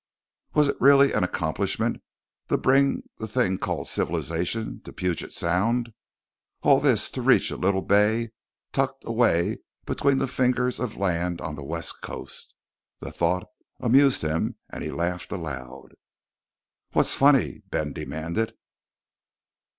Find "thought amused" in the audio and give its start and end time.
13.11-14.23